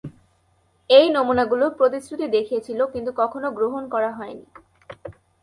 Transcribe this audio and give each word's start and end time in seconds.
এই 0.89 1.07
নমুনাগুলো 1.09 1.65
প্রতিশ্রুতি 1.69 2.25
দেখিয়েছিল 2.27 2.79
কিন্তু 2.85 3.11
কখনো 3.11 3.47
গ্রহণ 3.51 3.83
করা 3.89 4.11
হয়নি। 4.11 4.45